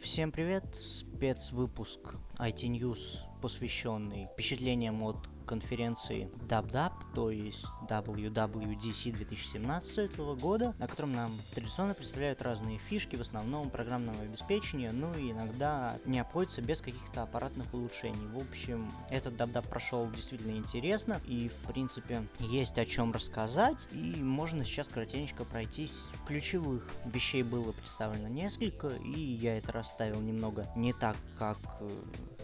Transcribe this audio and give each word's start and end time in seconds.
Всем 0.00 0.32
привет! 0.32 0.64
Спецвыпуск 0.74 2.14
IT 2.38 2.62
News, 2.70 3.18
посвященный 3.42 4.28
впечатлениям 4.32 5.02
от 5.02 5.28
конференции 5.50 6.30
DubDub, 6.48 6.92
то 7.12 7.32
есть 7.32 7.66
WWDC 7.88 9.10
2017 9.10 10.16
года, 10.40 10.74
на 10.78 10.86
котором 10.86 11.10
нам 11.12 11.32
традиционно 11.52 11.92
представляют 11.94 12.40
разные 12.40 12.78
фишки, 12.78 13.16
в 13.16 13.20
основном 13.20 13.68
программного 13.68 14.22
обеспечения, 14.22 14.92
ну 14.92 15.12
и 15.14 15.32
иногда 15.32 15.96
не 16.06 16.20
обходится 16.20 16.62
без 16.62 16.80
каких-то 16.80 17.24
аппаратных 17.24 17.74
улучшений. 17.74 18.28
В 18.28 18.38
общем, 18.38 18.88
этот 19.10 19.34
DubDub 19.34 19.68
прошел 19.68 20.08
действительно 20.12 20.56
интересно, 20.56 21.20
и 21.26 21.48
в 21.48 21.66
принципе 21.66 22.22
есть 22.38 22.78
о 22.78 22.86
чем 22.86 23.10
рассказать, 23.10 23.88
и 23.90 24.22
можно 24.22 24.64
сейчас 24.64 24.86
коротенько 24.86 25.44
пройтись. 25.44 25.98
Ключевых 26.28 26.88
вещей 27.06 27.42
было 27.42 27.72
представлено 27.72 28.28
несколько, 28.28 28.86
и 28.88 29.18
я 29.18 29.58
это 29.58 29.72
расставил 29.72 30.20
немного 30.20 30.68
не 30.76 30.92
так, 30.92 31.16
как 31.36 31.58
э, 31.80 31.88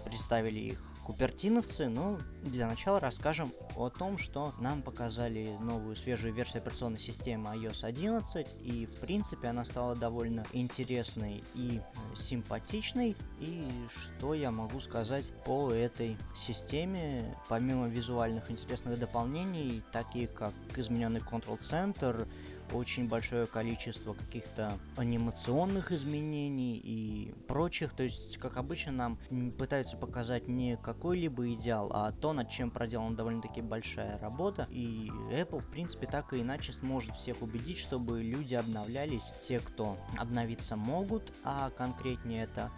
представили 0.07 0.59
их 0.59 0.96
купертиновцы, 1.07 1.89
но 1.89 2.19
для 2.43 2.67
начала 2.67 2.99
расскажем 2.99 3.53
о 3.77 3.91
том, 3.91 4.19
что 4.19 4.53
нам 4.59 4.83
показали 4.83 5.49
новую 5.61 5.95
свежую 5.95 6.35
версию 6.35 6.63
операционной 6.63 6.99
системы 6.99 7.51
iOS 7.55 7.85
11, 7.85 8.57
и 8.63 8.87
в 8.87 9.01
принципе 9.01 9.47
она 9.47 9.65
стала 9.65 9.95
довольно 9.95 10.45
интересной 10.53 11.45
и 11.55 11.79
э, 11.81 12.17
симпатичной, 12.17 13.15
и 13.41 13.67
что 13.89 14.35
я 14.35 14.51
могу 14.51 14.81
сказать 14.81 15.33
по 15.45 15.71
этой 15.71 16.17
системе, 16.35 17.37
помимо 17.49 17.89
визуальных 17.89 18.51
интересных 18.51 18.99
дополнений, 18.99 19.83
такие 19.93 20.27
как 20.27 20.53
измененный 20.77 21.21
контрол-центр, 21.21 22.27
очень 22.73 23.09
большое 23.09 23.47
количество 23.47 24.13
каких-то 24.13 24.79
анимационных 24.97 25.93
изменений 25.93 26.81
и 26.83 27.33
прочих. 27.47 27.93
То 27.93 28.03
есть, 28.03 28.39
как 28.39 28.57
обычно, 28.57 28.93
нам 28.93 29.19
пытаются 29.53 29.97
показать 29.97 30.49
не 30.49 30.77
какой-либо 30.77 31.53
идеал, 31.55 31.91
а 31.93 32.13
то, 32.13 32.33
над 32.33 32.51
чем 32.51 32.71
проделана 32.71 33.17
довольно-таки 33.17 33.61
большая 33.61 34.19
работа. 34.19 34.67
И 34.71 35.09
Apple, 35.31 35.61
в 35.61 35.71
принципе, 35.71 36.07
так 36.07 36.33
и 36.33 36.41
иначе 36.41 36.73
сможет 36.73 37.17
всех 37.17 37.43
убедить, 37.43 37.79
чтобы 37.79 38.23
люди 38.23 38.55
обновлялись, 38.55 39.25
те, 39.47 39.61
кто 39.61 39.97
обновиться 40.17 40.77
могут, 40.77 41.33
а 41.45 41.71
конкретнее 41.71 42.45
это 42.45 42.71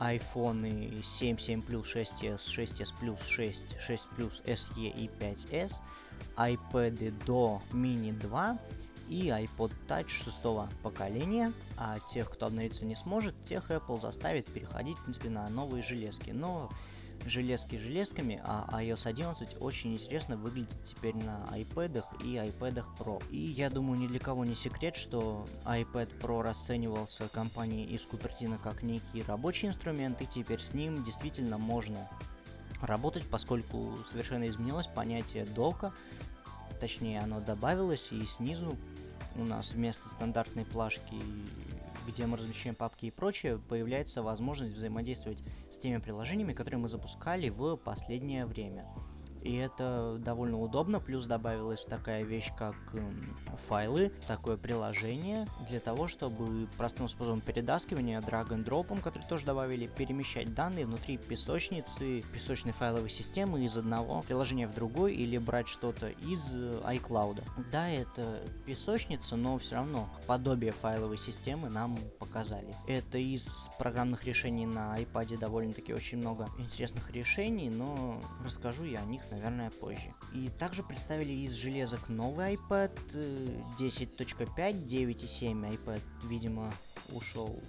iPhone 0.00 1.02
7, 1.02 1.38
7 1.38 1.62
Plus, 1.62 1.82
6s, 1.82 2.46
6s 2.46 2.92
Plus, 3.00 3.20
6, 3.22 3.76
6 3.80 4.08
Plus, 4.16 4.42
SE 4.44 4.80
и 4.80 5.10
5s, 5.20 5.74
iPad 6.36 7.24
до 7.24 7.60
Mini 7.72 8.12
2, 8.12 8.58
и 9.08 9.28
iPod 9.28 9.72
Touch 9.88 10.08
шестого 10.08 10.68
поколения, 10.82 11.52
а 11.76 11.98
тех, 12.12 12.30
кто 12.30 12.46
обновиться 12.46 12.84
не 12.84 12.94
сможет, 12.94 13.34
тех 13.44 13.70
Apple 13.70 14.00
заставит 14.00 14.46
переходить, 14.46 14.96
в 14.98 15.04
принципе, 15.04 15.30
на 15.30 15.48
новые 15.48 15.82
железки. 15.82 16.30
Но 16.30 16.70
железки 17.26 17.76
железками, 17.76 18.40
а 18.44 18.68
iOS 18.82 19.06
11 19.06 19.56
очень 19.60 19.94
интересно 19.94 20.36
выглядит 20.36 20.82
теперь 20.82 21.16
на 21.16 21.44
iPad 21.52 22.04
и 22.22 22.36
iPad 22.36 22.84
Pro. 22.98 23.22
И 23.30 23.38
я 23.38 23.70
думаю, 23.70 24.00
ни 24.00 24.06
для 24.06 24.20
кого 24.20 24.44
не 24.44 24.54
секрет, 24.54 24.96
что 24.96 25.46
iPad 25.64 26.18
Pro 26.20 26.42
расценивался 26.42 27.28
компанией 27.28 27.86
из 27.86 28.02
Купертино 28.02 28.58
как 28.58 28.82
некий 28.82 29.22
рабочий 29.22 29.68
инструмент, 29.68 30.20
и 30.22 30.26
теперь 30.26 30.60
с 30.60 30.74
ним 30.74 31.02
действительно 31.04 31.58
можно 31.58 32.08
работать, 32.82 33.26
поскольку 33.26 33.96
совершенно 34.10 34.48
изменилось 34.48 34.86
понятие 34.86 35.44
дока, 35.44 35.92
точнее 36.80 37.20
оно 37.20 37.40
добавилось, 37.40 38.12
и 38.12 38.24
снизу 38.26 38.76
у 39.36 39.44
нас 39.44 39.72
вместо 39.72 40.08
стандартной 40.08 40.64
плашки, 40.64 41.16
где 42.08 42.26
мы 42.26 42.38
размещаем 42.38 42.74
папки 42.74 43.06
и 43.06 43.10
прочее, 43.10 43.58
появляется 43.58 44.22
возможность 44.22 44.72
взаимодействовать 44.72 45.42
с 45.70 45.76
теми 45.76 45.98
приложениями, 45.98 46.54
которые 46.54 46.80
мы 46.80 46.88
запускали 46.88 47.50
в 47.50 47.76
последнее 47.76 48.46
время. 48.46 48.86
И 49.42 49.56
это 49.56 50.16
довольно 50.18 50.60
удобно, 50.60 51.00
плюс 51.00 51.26
добавилась 51.26 51.84
такая 51.84 52.22
вещь, 52.22 52.50
как 52.56 52.74
эм, 52.94 53.36
файлы, 53.68 54.12
такое 54.26 54.56
приложение, 54.56 55.46
для 55.68 55.80
того, 55.80 56.08
чтобы 56.08 56.68
простым 56.76 57.08
способом 57.08 57.40
перетаскивания, 57.40 58.20
dropом, 58.20 58.98
который 58.98 59.24
тоже 59.28 59.46
добавили, 59.46 59.86
перемещать 59.86 60.54
данные 60.54 60.86
внутри 60.86 61.18
песочницы, 61.18 62.22
песочной 62.32 62.72
файловой 62.72 63.10
системы 63.10 63.64
из 63.64 63.76
одного 63.76 64.22
приложения 64.22 64.66
в 64.66 64.74
другой, 64.74 65.14
или 65.14 65.38
брать 65.38 65.68
что-то 65.68 66.08
из 66.08 66.52
э, 66.54 66.80
iCloud. 66.84 67.42
Да, 67.70 67.88
это 67.88 68.40
песочница, 68.66 69.36
но 69.36 69.58
все 69.58 69.76
равно 69.76 70.08
подобие 70.26 70.72
файловой 70.72 71.18
системы 71.18 71.68
нам 71.68 71.98
показали. 72.18 72.74
Это 72.86 73.18
из 73.18 73.68
программных 73.78 74.24
решений 74.24 74.66
на 74.66 74.96
iPad 74.98 75.38
довольно-таки 75.38 75.92
очень 75.92 76.18
много 76.18 76.48
интересных 76.58 77.10
решений, 77.10 77.70
но 77.70 78.20
расскажу 78.44 78.84
я 78.84 79.00
о 79.00 79.04
них 79.04 79.27
наверное, 79.30 79.70
позже. 79.70 80.14
И 80.34 80.48
также 80.48 80.82
представили 80.82 81.32
из 81.32 81.52
железок 81.52 82.08
новый 82.08 82.54
iPad 82.54 82.92
10.5, 83.78 84.86
9.7 84.86 85.78
iPad, 85.78 86.00
видимо, 86.24 86.72
ушел 87.12 87.60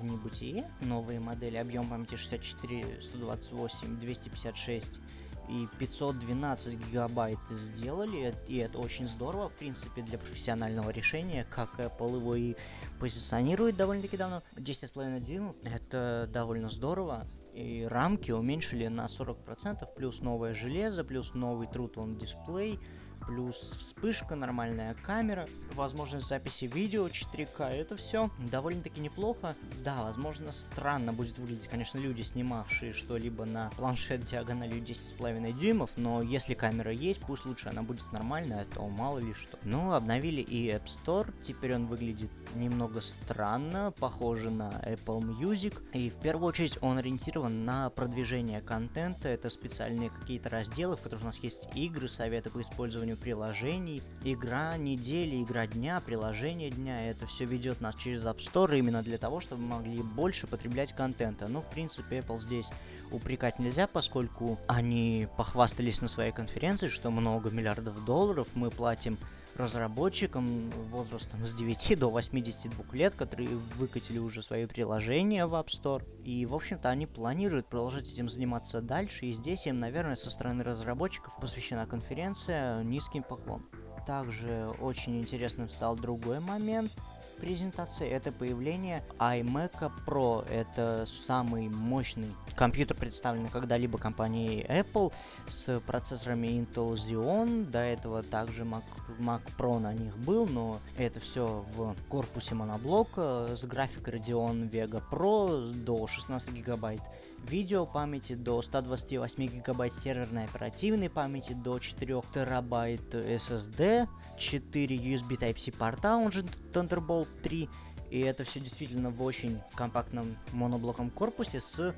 в 0.00 0.04
небытие. 0.04 0.64
Новые 0.80 1.20
модели, 1.20 1.56
объем 1.56 1.88
памяти 1.88 2.16
64, 2.16 3.00
128, 3.02 3.98
256 3.98 5.00
и 5.48 5.68
512 5.78 6.78
гигабайт 6.86 7.38
сделали, 7.50 8.34
и 8.48 8.56
это 8.56 8.78
очень 8.78 9.06
здорово, 9.06 9.48
в 9.50 9.52
принципе, 9.52 10.02
для 10.02 10.18
профессионального 10.18 10.90
решения, 10.90 11.46
как 11.50 11.78
Apple 11.78 12.16
его 12.16 12.34
и 12.34 12.54
позиционирует 12.98 13.76
довольно-таки 13.76 14.16
давно. 14.16 14.42
10,5 14.56 15.20
дюймов, 15.20 15.56
это 15.62 16.28
довольно 16.32 16.70
здорово, 16.70 17.26
и 17.54 17.84
рамки 17.84 18.32
уменьшили 18.32 18.88
на 18.88 19.06
40%, 19.06 19.86
плюс 19.94 20.20
новое 20.20 20.52
железо, 20.52 21.04
плюс 21.04 21.34
новый 21.34 21.68
Truth 21.68 21.94
on 21.94 22.18
дисплей, 22.18 22.80
плюс 23.26 23.56
вспышка, 23.56 24.34
нормальная 24.34 24.94
камера, 24.94 25.48
возможность 25.74 26.28
записи 26.28 26.66
видео 26.66 27.06
4К, 27.06 27.70
это 27.70 27.96
все 27.96 28.30
довольно-таки 28.50 29.00
неплохо. 29.00 29.54
Да, 29.84 30.04
возможно, 30.04 30.52
странно 30.52 31.12
будет 31.12 31.38
выглядеть, 31.38 31.68
конечно, 31.68 31.98
люди, 31.98 32.22
снимавшие 32.22 32.92
что-либо 32.92 33.44
на 33.44 33.70
планшет 33.76 34.22
диагональю 34.24 34.82
10,5 34.82 35.52
дюймов, 35.58 35.90
но 35.96 36.22
если 36.22 36.54
камера 36.54 36.92
есть, 36.92 37.20
пусть 37.20 37.44
лучше 37.44 37.68
она 37.68 37.82
будет 37.82 38.10
нормальная, 38.12 38.62
а 38.62 38.74
то 38.74 38.86
мало 38.86 39.18
ли 39.18 39.34
что. 39.34 39.58
Ну, 39.64 39.92
обновили 39.92 40.40
и 40.40 40.68
App 40.68 40.84
Store, 40.84 41.32
теперь 41.42 41.74
он 41.74 41.86
выглядит 41.86 42.30
немного 42.54 43.00
странно, 43.00 43.92
похоже 43.98 44.50
на 44.50 44.70
Apple 44.84 45.20
Music, 45.20 45.74
и 45.92 46.10
в 46.10 46.14
первую 46.16 46.48
очередь 46.48 46.78
он 46.80 46.98
ориентирован 46.98 47.64
на 47.64 47.90
продвижение 47.90 48.60
контента, 48.60 49.28
это 49.28 49.50
специальные 49.50 50.10
какие-то 50.10 50.48
разделы, 50.48 50.96
в 50.96 51.02
которых 51.02 51.22
у 51.22 51.26
нас 51.26 51.38
есть 51.38 51.68
игры, 51.74 52.08
советы 52.08 52.50
по 52.50 52.60
использованию 52.60 53.13
созданию 53.14 53.16
приложений. 53.16 54.02
Игра 54.24 54.76
недели, 54.76 55.42
игра 55.42 55.66
дня, 55.66 56.00
приложение 56.04 56.70
дня. 56.70 57.10
Это 57.10 57.26
все 57.26 57.44
ведет 57.44 57.80
нас 57.80 57.94
через 57.96 58.24
App 58.24 58.38
Store 58.38 58.78
именно 58.78 59.02
для 59.02 59.18
того, 59.18 59.40
чтобы 59.40 59.62
мы 59.62 59.76
могли 59.76 60.02
больше 60.02 60.46
потреблять 60.46 60.92
контента. 60.92 61.46
Ну, 61.48 61.60
в 61.60 61.70
принципе, 61.70 62.18
Apple 62.18 62.38
здесь 62.38 62.70
упрекать 63.10 63.58
нельзя, 63.58 63.86
поскольку 63.86 64.58
они 64.66 65.28
похвастались 65.36 66.02
на 66.02 66.08
своей 66.08 66.32
конференции, 66.32 66.88
что 66.88 67.10
много 67.10 67.50
миллиардов 67.50 68.04
долларов 68.04 68.48
мы 68.54 68.70
платим 68.70 69.18
разработчикам 69.56 70.70
возрастом 70.90 71.44
с 71.46 71.54
9 71.54 71.98
до 71.98 72.10
82 72.10 72.84
лет, 72.92 73.14
которые 73.14 73.48
выкатили 73.78 74.18
уже 74.18 74.42
свои 74.42 74.66
приложения 74.66 75.46
в 75.46 75.54
App 75.54 75.66
Store. 75.66 76.02
И, 76.24 76.46
в 76.46 76.54
общем-то, 76.54 76.88
они 76.88 77.06
планируют 77.06 77.66
продолжать 77.66 78.10
этим 78.10 78.28
заниматься 78.28 78.80
дальше, 78.80 79.26
и 79.26 79.32
здесь 79.32 79.66
им, 79.66 79.80
наверное, 79.80 80.16
со 80.16 80.30
стороны 80.30 80.64
разработчиков 80.64 81.34
посвящена 81.40 81.86
конференция 81.86 82.82
низким 82.82 83.22
поклон. 83.22 83.64
Также 84.06 84.74
очень 84.80 85.18
интересным 85.20 85.68
стал 85.68 85.96
другой 85.96 86.40
момент 86.40 86.92
презентации, 87.36 88.08
это 88.08 88.32
появление 88.32 89.02
iMac 89.18 89.90
Pro. 90.06 90.48
Это 90.48 91.06
самый 91.26 91.68
мощный 91.68 92.28
компьютер, 92.56 92.96
представленный 92.96 93.50
когда-либо 93.50 93.98
компанией 93.98 94.64
Apple 94.68 95.12
с 95.48 95.80
процессорами 95.80 96.46
Intel 96.46 96.94
Xeon. 96.94 97.70
До 97.70 97.80
этого 97.80 98.22
также 98.22 98.64
Mac, 98.64 98.84
Mac 99.18 99.42
Pro 99.58 99.78
на 99.78 99.92
них 99.92 100.16
был, 100.18 100.46
но 100.46 100.78
это 100.96 101.20
все 101.20 101.64
в 101.74 101.94
корпусе 102.08 102.54
моноблока 102.54 103.48
с 103.54 103.64
графикой 103.64 104.14
Radeon 104.14 104.70
Vega 104.70 105.02
Pro 105.10 105.72
до 105.72 106.06
16 106.06 106.52
гигабайт 106.52 107.02
видео 107.48 107.86
памяти 107.86 108.34
до 108.34 108.60
128 108.62 109.46
гигабайт 109.46 109.92
серверной 109.94 110.44
оперативной 110.44 111.10
памяти, 111.10 111.52
до 111.52 111.78
4 111.78 112.22
терабайт 112.32 113.14
SSD, 113.14 114.08
4 114.38 114.96
USB 114.96 115.38
Type-C 115.38 115.72
порта, 115.72 116.16
он 116.16 116.32
же 116.32 116.44
Thunderbolt 116.72 117.28
3, 117.42 117.68
и 118.10 118.20
это 118.20 118.44
все 118.44 118.60
действительно 118.60 119.10
в 119.10 119.22
очень 119.22 119.60
компактном 119.74 120.36
моноблоком 120.52 121.10
корпусе 121.10 121.60
с 121.60 121.94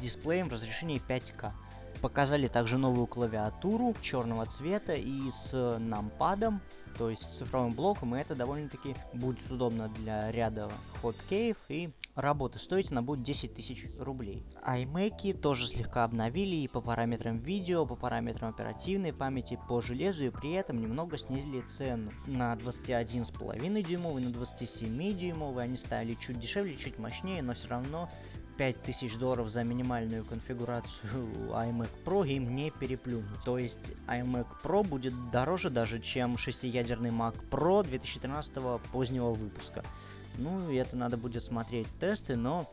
дисплеем 0.00 0.48
разрешения 0.48 1.00
5К. 1.08 1.52
Показали 2.02 2.48
также 2.48 2.78
новую 2.78 3.06
клавиатуру 3.06 3.94
черного 4.02 4.44
цвета 4.46 4.92
и 4.92 5.30
с 5.30 5.78
нампадом, 5.78 6.60
то 6.98 7.08
есть 7.08 7.32
цифровым 7.32 7.72
блоком, 7.72 8.16
и 8.16 8.20
это 8.20 8.34
довольно-таки 8.34 8.96
будет 9.14 9.48
удобно 9.50 9.88
для 9.88 10.30
ряда 10.32 10.68
хоткеев 11.00 11.56
и 11.68 11.90
работы 12.16 12.58
стоить 12.58 12.90
она 12.90 13.02
будет 13.02 13.22
10 13.22 13.54
тысяч 13.54 13.86
рублей. 13.98 14.44
iMac 14.66 15.32
тоже 15.40 15.68
слегка 15.68 16.02
обновили 16.02 16.56
и 16.56 16.68
по 16.68 16.80
параметрам 16.80 17.38
видео, 17.38 17.86
по 17.86 17.94
параметрам 17.94 18.50
оперативной 18.50 19.12
памяти, 19.12 19.58
по 19.68 19.80
железу 19.80 20.24
и 20.24 20.30
при 20.30 20.52
этом 20.52 20.80
немного 20.80 21.16
снизили 21.16 21.60
цену. 21.62 22.10
На 22.26 22.54
21,5 22.54 23.82
дюймовый, 23.82 24.24
на 24.24 24.30
27 24.30 25.16
дюймовый 25.16 25.64
они 25.64 25.76
стали 25.76 26.14
чуть 26.14 26.40
дешевле, 26.40 26.76
чуть 26.76 26.98
мощнее, 26.98 27.42
но 27.42 27.54
все 27.54 27.68
равно 27.68 28.08
5000 28.62 29.16
долларов 29.16 29.48
за 29.48 29.64
минимальную 29.64 30.24
конфигурацию 30.24 31.10
iMac 31.50 31.90
Pro 32.04 32.26
им 32.26 32.54
не 32.54 32.70
переплюнут. 32.70 33.42
То 33.44 33.58
есть 33.58 33.90
iMac 34.06 34.46
Pro 34.62 34.86
будет 34.86 35.14
дороже 35.32 35.68
даже, 35.68 36.00
чем 36.00 36.38
шестиядерный 36.38 37.10
Mac 37.10 37.34
Pro 37.50 37.82
2013 37.82 38.52
позднего 38.92 39.32
выпуска. 39.32 39.82
Ну, 40.38 40.70
и 40.70 40.76
это 40.76 40.96
надо 40.96 41.16
будет 41.16 41.42
смотреть 41.42 41.88
тесты, 41.98 42.36
но 42.36 42.72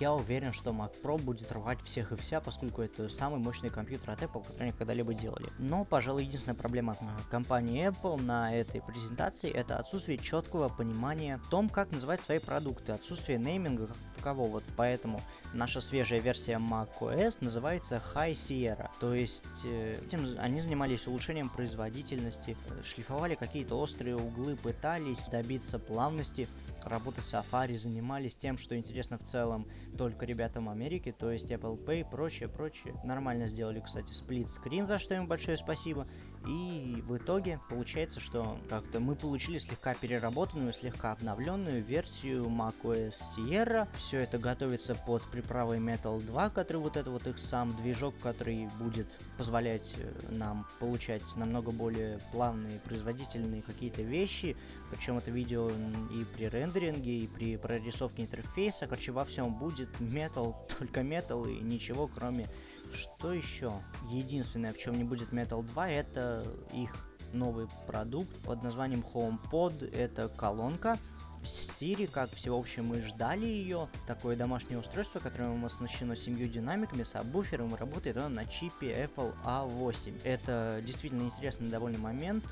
я 0.00 0.12
уверен, 0.12 0.52
что 0.52 0.70
Mac 0.70 0.92
Pro 1.02 1.20
будет 1.20 1.50
рвать 1.52 1.80
всех 1.82 2.12
и 2.12 2.16
вся, 2.16 2.40
поскольку 2.40 2.82
это 2.82 3.08
самый 3.08 3.38
мощный 3.38 3.70
компьютер 3.70 4.10
от 4.10 4.22
Apple, 4.22 4.46
который 4.46 4.64
они 4.64 4.72
когда-либо 4.72 5.14
делали. 5.14 5.46
Но, 5.58 5.84
пожалуй, 5.84 6.24
единственная 6.24 6.56
проблема 6.56 6.96
компании 7.30 7.88
Apple 7.88 8.20
на 8.20 8.54
этой 8.54 8.80
презентации 8.82 9.50
это 9.50 9.78
отсутствие 9.78 10.18
четкого 10.18 10.68
понимания 10.68 11.38
в 11.38 11.48
том, 11.48 11.68
как 11.68 11.90
называть 11.92 12.22
свои 12.22 12.38
продукты, 12.38 12.92
отсутствие 12.92 13.38
нейминга 13.38 13.86
как 13.86 13.96
такового. 14.16 14.62
Поэтому 14.76 15.20
наша 15.52 15.80
свежая 15.80 16.20
версия 16.20 16.58
macOS 16.58 17.38
называется 17.40 18.02
High 18.14 18.32
Sierra. 18.32 18.90
То 19.00 19.14
есть 19.14 19.44
э, 19.64 19.98
этим 20.04 20.36
они 20.38 20.60
занимались 20.60 21.06
улучшением 21.06 21.48
производительности, 21.48 22.56
шлифовали 22.82 23.34
какие-то 23.34 23.78
острые 23.78 24.16
углы, 24.16 24.56
пытались 24.56 25.28
добиться 25.28 25.78
плавности 25.78 26.48
работы 26.86 27.20
Safari, 27.20 27.76
занимались 27.76 28.36
тем, 28.36 28.58
что 28.58 28.76
интересно 28.76 29.18
в 29.18 29.24
целом 29.24 29.66
только 29.96 30.26
ребятам 30.26 30.68
Америки, 30.68 31.14
то 31.16 31.30
есть 31.30 31.50
Apple 31.50 31.82
Pay, 31.84 32.08
прочее, 32.08 32.48
прочее. 32.48 32.94
Нормально 33.04 33.48
сделали, 33.48 33.80
кстати, 33.80 34.12
сплит-скрин, 34.12 34.86
за 34.86 34.98
что 34.98 35.14
им 35.14 35.26
большое 35.26 35.56
спасибо. 35.56 36.06
И 36.46 37.02
в 37.06 37.16
итоге 37.16 37.60
получается, 37.68 38.20
что 38.20 38.58
как-то 38.68 39.00
мы 39.00 39.16
получили 39.16 39.58
слегка 39.58 39.94
переработанную, 39.94 40.72
слегка 40.72 41.12
обновленную 41.12 41.82
версию 41.82 42.44
macOS 42.44 43.14
Sierra. 43.36 43.88
Все 43.96 44.18
это 44.18 44.38
готовится 44.38 44.94
под 44.94 45.22
приправой 45.24 45.78
Metal 45.78 46.24
2, 46.24 46.50
который 46.50 46.76
вот 46.76 46.96
это 46.96 47.10
вот 47.10 47.26
их 47.26 47.38
сам 47.38 47.74
движок, 47.76 48.14
который 48.22 48.68
будет 48.78 49.08
позволять 49.36 49.92
э, 49.96 50.12
нам 50.30 50.66
получать 50.78 51.24
намного 51.34 51.72
более 51.72 52.20
плавные, 52.30 52.78
производительные 52.80 53.62
какие-то 53.62 54.02
вещи. 54.02 54.56
Причем 54.90 55.18
это 55.18 55.32
видео 55.32 55.68
и 55.68 56.24
при 56.36 56.46
рендеринге, 56.76 57.18
и 57.18 57.26
при 57.26 57.56
прорисовке 57.56 58.22
интерфейса. 58.22 58.86
Короче, 58.86 59.12
во 59.12 59.24
всем 59.24 59.54
будет 59.54 59.88
Metal, 60.00 60.54
только 60.78 61.00
Metal 61.00 61.50
и 61.50 61.60
ничего 61.60 62.08
кроме 62.08 62.46
что 62.92 63.32
еще? 63.32 63.72
Единственное, 64.10 64.72
в 64.72 64.78
чем 64.78 64.96
не 64.96 65.04
будет 65.04 65.32
Metal 65.32 65.62
2, 65.62 65.90
это 65.90 66.46
их 66.72 66.94
новый 67.32 67.66
продукт 67.86 68.30
под 68.44 68.62
названием 68.62 69.04
HomePod. 69.12 69.94
Это 69.94 70.28
колонка 70.28 70.98
Siri, 71.42 72.06
как 72.06 72.30
всеобщем 72.32 72.86
мы 72.86 73.02
ждали 73.02 73.46
ее. 73.46 73.88
Такое 74.06 74.36
домашнее 74.36 74.78
устройство, 74.78 75.20
которое 75.20 75.64
оснащено 75.64 76.16
семью 76.16 76.48
динамиками, 76.48 77.02
сабвуфером 77.02 77.74
работает 77.74 78.16
оно 78.16 78.28
на 78.28 78.44
чипе 78.46 78.92
Apple 78.92 79.34
A8. 79.44 80.22
Это 80.24 80.80
действительно 80.84 81.22
интересный 81.22 81.68
довольно 81.68 81.98
момент. 81.98 82.44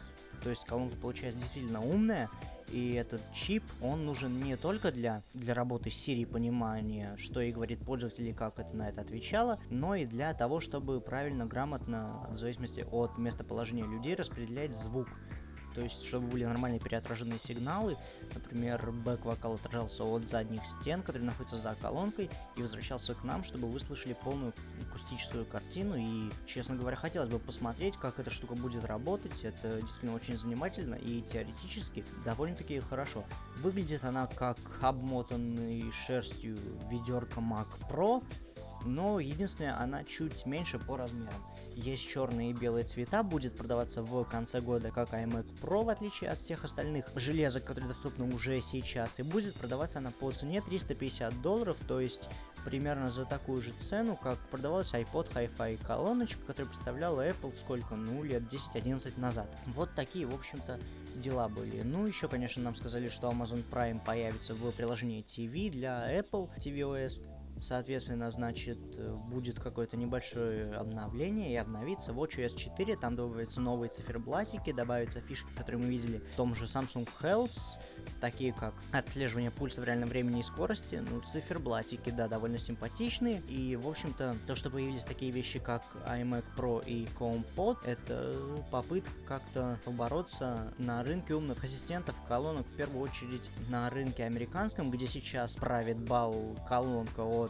То 0.43 0.50
есть 0.50 0.65
колонка 0.65 0.97
получается 0.97 1.41
действительно 1.41 1.81
умная, 1.81 2.29
и 2.72 2.94
этот 2.94 3.20
чип, 3.32 3.62
он 3.81 4.05
нужен 4.05 4.40
не 4.40 4.56
только 4.56 4.90
для, 4.93 5.22
для 5.32 5.55
работы 5.55 5.90
с 5.90 6.08
Siri 6.08 6.26
понимания, 6.26 7.16
что 7.16 7.40
и 7.40 7.52
говорит 7.52 7.81
пользователь, 7.81 8.28
и 8.28 8.32
как 8.32 8.58
это 8.58 8.76
на 8.76 8.88
это 8.88 9.00
отвечало, 9.00 9.58
но 9.70 9.94
и 9.94 10.06
для 10.06 10.34
того, 10.34 10.61
чтобы 10.61 11.00
правильно, 11.00 11.46
грамотно, 11.46 12.26
в 12.31 12.37
зависимости 12.37 12.87
от 12.90 13.19
местоположения 13.19 13.84
людей, 13.84 14.14
распределять 14.14 14.75
звук 14.75 15.08
то 15.75 15.82
есть 15.82 16.05
чтобы 16.05 16.29
были 16.29 16.44
нормальные 16.44 16.81
переотраженные 16.81 17.38
сигналы, 17.38 17.97
например, 18.35 18.91
бэк-вокал 18.91 19.55
отражался 19.55 20.05
от 20.05 20.29
задних 20.29 20.62
стен, 20.67 21.03
которые 21.03 21.25
находятся 21.25 21.56
за 21.56 21.75
колонкой, 21.81 22.31
и 22.56 22.62
возвращался 22.62 23.15
к 23.15 23.25
нам, 23.25 23.44
чтобы 23.44 23.69
вы 23.69 23.81
слышали 23.81 24.17
полную 24.25 24.53
акустическую 24.88 25.44
картину, 25.44 25.97
и, 25.97 26.31
честно 26.47 26.76
говоря, 26.76 26.97
хотелось 26.97 27.29
бы 27.29 27.38
посмотреть, 27.38 27.97
как 27.97 28.19
эта 28.19 28.31
штука 28.31 28.55
будет 28.55 28.85
работать, 28.85 29.44
это 29.44 29.81
действительно 29.81 30.15
очень 30.15 30.37
занимательно, 30.37 30.94
и 30.94 31.23
теоретически 31.23 32.05
довольно-таки 32.25 32.81
хорошо. 32.81 33.25
Выглядит 33.56 34.05
она 34.05 34.27
как 34.27 34.59
обмотанный 34.81 35.91
шерстью 36.06 36.56
ведерко 36.91 37.41
Mac 37.41 37.69
Pro, 37.91 38.23
но 38.84 39.20
единственное, 39.20 39.78
она 39.81 40.04
чуть 40.04 40.46
меньше 40.46 40.78
по 40.78 40.96
размерам. 40.96 41.34
Есть 41.75 42.08
черные 42.08 42.50
и 42.50 42.54
белые 42.54 42.84
цвета, 42.84 43.22
будет 43.22 43.56
продаваться 43.56 44.02
в 44.02 44.25
конце 44.25 44.60
года 44.60 44.90
как 44.90 45.12
iMac 45.12 45.46
Pro, 45.60 45.84
в 45.84 45.88
отличие 45.88 46.31
от 46.31 46.38
всех 46.38 46.64
остальных 46.64 47.06
железок, 47.16 47.64
которые 47.64 47.88
доступны 47.88 48.32
уже 48.34 48.60
сейчас, 48.60 49.19
и 49.19 49.22
будет 49.22 49.54
продаваться 49.54 49.98
она 49.98 50.10
по 50.10 50.31
цене 50.31 50.60
350 50.60 51.40
долларов, 51.42 51.76
то 51.86 52.00
есть 52.00 52.28
примерно 52.64 53.10
за 53.10 53.25
такую 53.25 53.60
же 53.60 53.72
цену, 53.72 54.16
как 54.16 54.38
продавалась 54.50 54.92
iPod 54.94 55.32
Hi-Fi 55.34 55.84
колоночка, 55.84 56.40
которая 56.46 56.69
представляла 56.69 57.28
Apple 57.28 57.54
сколько, 57.54 57.94
ну, 57.94 58.22
лет 58.22 58.42
10-11 58.42 59.20
назад. 59.20 59.46
Вот 59.66 59.94
такие, 59.94 60.26
в 60.26 60.34
общем-то, 60.34 60.78
дела 61.16 61.48
были. 61.48 61.82
Ну, 61.82 62.06
еще, 62.06 62.28
конечно, 62.28 62.62
нам 62.62 62.75
сказали, 62.75 63.08
что 63.08 63.28
Amazon 63.28 63.62
Prime 63.70 64.02
появится 64.04 64.54
в 64.54 64.70
приложении 64.72 65.22
TV 65.25 65.70
для 65.70 66.19
Apple 66.19 66.50
tvOS. 66.58 67.22
Соответственно, 67.59 68.31
значит, 68.31 68.79
э, 68.97 69.15
будет 69.29 69.61
какое-то 69.61 69.97
небольшое 69.97 70.75
обновление 70.75 71.53
и 71.53 71.56
обновится. 71.56 72.12
WatchOS 72.12 72.56
4, 72.56 72.97
там 72.97 73.17
добавятся 73.17 73.61
новые 73.61 73.91
циферблатики, 73.91 74.73
добавятся 74.73 75.21
фишки, 75.21 75.49
которые 75.56 75.83
мы 75.83 75.89
видели 75.89 76.19
в 76.19 76.37
том 76.37 76.55
же 76.55 76.65
Samsung 76.65 77.09
Health, 77.23 77.59
такие 78.21 78.53
как 78.53 78.75
отслеживание 78.93 79.51
пульса 79.51 79.81
в 79.81 79.85
реальном 79.85 80.09
времени 80.09 80.41
и 80.41 80.43
скорости, 80.43 81.03
ну, 81.11 81.21
циферблатики, 81.21 82.11
да, 82.11 82.29
довольно 82.29 82.59
симпатичные, 82.59 83.41
и, 83.49 83.77
в 83.77 83.89
общем-то, 83.89 84.35
то, 84.47 84.55
что 84.56 84.71
появились 84.71 85.05
такие 85.05 85.31
вещи, 85.31 85.59
как 85.59 85.83
iMac 86.06 86.45
Pro 86.56 86.85
и 86.85 87.06
HomePod, 87.19 87.79
это 87.87 88.35
попытка 88.71 89.11
как-то 89.27 89.79
побороться 89.85 90.73
на 90.79 91.03
рынке 91.03 91.35
умных 91.35 91.62
ассистентов, 91.62 92.15
колонок, 92.27 92.67
в 92.67 92.77
первую 92.77 93.03
очередь 93.03 93.49
на 93.71 93.89
рынке 93.91 94.25
американском, 94.25 94.91
где 94.91 95.06
сейчас 95.06 95.53
правит 95.53 95.99
бал 95.99 96.35
колонка 96.69 97.21
от 97.21 97.44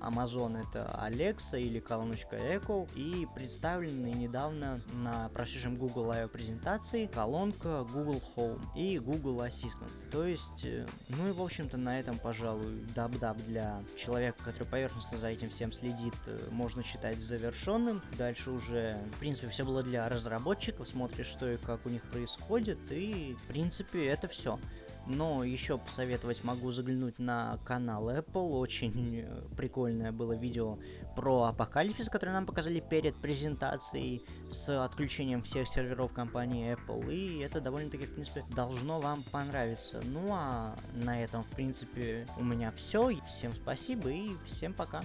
Amazon, 0.00 0.60
это 0.60 0.84
Alexa 0.98 1.60
или 1.60 1.80
колоночка 1.80 2.36
Echo, 2.36 2.88
и 2.94 3.26
представлены 3.34 4.08
недавно 4.08 4.80
на 4.94 5.28
прошедшем 5.30 5.76
Google 5.76 6.10
I/O 6.10 6.28
презентации 6.28 7.06
колонка 7.06 7.86
Google 7.92 8.22
Home 8.36 8.60
и 8.76 8.98
Google 8.98 9.42
Assistant. 9.42 9.90
То 10.10 10.24
есть, 10.24 10.64
э, 10.64 10.86
ну 11.08 11.28
и 11.28 11.32
в 11.32 11.42
общем-то 11.42 11.76
на 11.76 11.98
этом, 11.98 12.18
пожалуй, 12.18 12.84
dub-dub 12.94 13.36
для 13.38 13.82
человека, 13.96 14.38
который 14.44 14.68
поверхностно 14.68 15.18
за 15.18 15.28
этим 15.28 15.50
всем 15.50 15.72
следит, 15.72 16.14
э, 16.26 16.38
можно 16.50 16.82
считать 16.82 17.20
завершенным. 17.20 18.02
Дальше 18.16 18.50
уже, 18.50 18.96
в 19.14 19.18
принципе, 19.18 19.48
все 19.48 19.64
было 19.64 19.82
для 19.82 20.08
разработчиков, 20.08 20.88
смотришь, 20.88 21.26
что 21.26 21.50
и 21.50 21.56
как 21.56 21.84
у 21.86 21.88
них 21.88 22.02
происходит, 22.02 22.78
и, 22.90 23.36
в 23.38 23.46
принципе, 23.46 24.06
это 24.06 24.28
все. 24.28 24.58
Но 25.06 25.42
еще 25.44 25.78
посоветовать 25.78 26.44
могу 26.44 26.70
заглянуть 26.70 27.18
на 27.18 27.58
канал 27.64 28.10
Apple. 28.10 28.58
Очень 28.58 29.20
э, 29.20 29.42
прикольное 29.56 30.12
было 30.12 30.34
видео 30.34 30.78
про 31.16 31.44
апокалипсис, 31.44 32.08
которое 32.08 32.32
нам 32.32 32.46
показали 32.46 32.80
перед 32.80 33.16
презентацией 33.16 34.22
с 34.50 34.84
отключением 34.84 35.42
всех 35.42 35.68
серверов 35.68 36.12
компании 36.12 36.76
Apple. 36.76 37.12
И 37.12 37.38
это 37.40 37.60
довольно-таки, 37.60 38.06
в 38.06 38.14
принципе, 38.14 38.44
должно 38.54 39.00
вам 39.00 39.22
понравиться. 39.30 40.00
Ну 40.04 40.28
а 40.30 40.76
на 40.94 41.22
этом, 41.22 41.42
в 41.42 41.48
принципе, 41.48 42.26
у 42.36 42.44
меня 42.44 42.72
все. 42.72 43.10
Всем 43.26 43.52
спасибо 43.52 44.10
и 44.10 44.30
всем 44.46 44.72
пока. 44.72 45.02